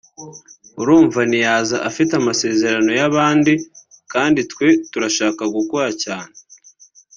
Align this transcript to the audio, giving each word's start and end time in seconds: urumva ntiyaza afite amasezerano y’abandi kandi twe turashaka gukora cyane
urumva 0.81 1.19
ntiyaza 1.29 1.77
afite 1.89 2.11
amasezerano 2.21 2.91
y’abandi 2.99 3.53
kandi 4.13 4.39
twe 4.51 4.67
turashaka 4.91 5.43
gukora 5.55 5.89
cyane 6.03 6.33